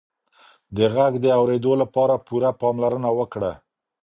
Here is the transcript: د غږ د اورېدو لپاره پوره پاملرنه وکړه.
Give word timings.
د 0.75 0.77
غږ 0.95 1.13
د 1.21 1.25
اورېدو 1.39 1.71
لپاره 1.81 2.15
پوره 2.25 2.51
پاملرنه 2.61 3.09
وکړه. 3.19 3.51